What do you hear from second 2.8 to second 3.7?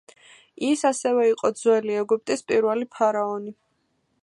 ფარაონი.